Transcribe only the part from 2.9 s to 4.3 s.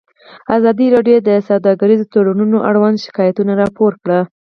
شکایتونه راپور کړي.